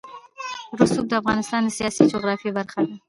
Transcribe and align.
رسوب 0.79 1.05
د 1.09 1.13
افغانستان 1.21 1.61
د 1.63 1.69
سیاسي 1.77 2.03
جغرافیه 2.11 2.51
برخه 2.57 2.79
ده. 2.87 2.95